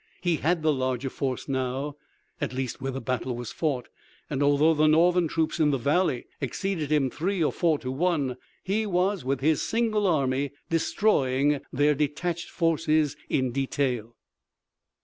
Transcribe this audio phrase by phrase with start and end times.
[0.23, 1.95] He had the larger force now,
[2.41, 3.87] at least where the battle was fought,
[4.31, 8.37] and although the Northern troops in the valley exceeded him three or four to one,
[8.63, 14.15] he was with his single army destroying their detached forces in detail.